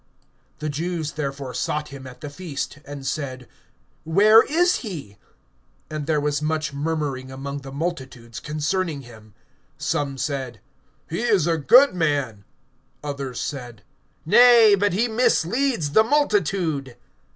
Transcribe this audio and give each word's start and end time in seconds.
(11)The 0.61 0.71
Jews 0.71 1.11
therefore 1.11 1.53
sought 1.53 1.89
him 1.89 2.07
at 2.07 2.21
the 2.21 2.29
feast, 2.31 2.79
and 2.85 3.05
said: 3.05 3.47
Where 4.03 4.41
is 4.41 4.77
he? 4.77 5.19
(12)And 5.91 6.07
there 6.07 6.19
was 6.19 6.41
much 6.41 6.73
murmuring 6.73 7.31
among 7.31 7.59
the 7.59 7.71
multitudes 7.71 8.39
concerning 8.39 9.01
him. 9.01 9.35
Some 9.77 10.17
said: 10.17 10.59
He 11.07 11.21
is 11.21 11.45
a 11.45 11.57
good 11.59 11.93
man; 11.93 12.45
others 13.03 13.39
said: 13.39 13.83
Nay, 14.25 14.73
but 14.73 14.93
he 14.93 15.07
misleads 15.07 15.91
the 15.91 16.03
multitude. 16.03 16.97